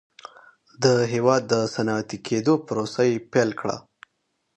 د 0.83 0.85
هېواد 1.13 1.41
د 1.53 1.53
صنعتي 1.73 2.17
کېدو 2.27 2.53
پروسه 2.67 3.01
یې 3.09 3.17
پیل 3.31 3.49
کړه. 3.59 3.77